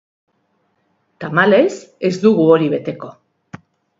Tamalez, 1.25 1.77
ez 2.11 2.13
dugu 2.25 2.49
hori 2.53 2.73
beteko. 2.77 3.13